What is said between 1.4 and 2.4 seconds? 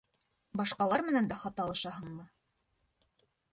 хат алышаһыңмы?